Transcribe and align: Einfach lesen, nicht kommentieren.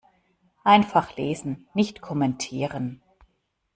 Einfach 0.63 1.15
lesen, 1.15 1.67
nicht 1.75 2.01
kommentieren. 2.01 3.03